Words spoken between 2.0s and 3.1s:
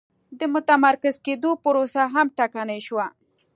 هم ټکنۍ شوه.